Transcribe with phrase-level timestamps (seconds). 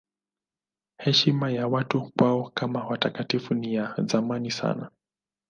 [1.01, 4.91] Heshima ya watu kwao kama watakatifu ni ya zamani sana.